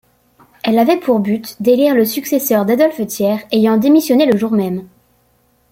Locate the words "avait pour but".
0.79-1.61